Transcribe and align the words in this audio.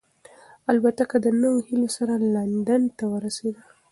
الوتکه 0.69 1.17
د 1.21 1.27
نویو 1.41 1.65
هیلو 1.67 1.89
سره 1.97 2.13
لندن 2.35 2.81
ته 2.97 3.03
ورسېده. 3.13 3.63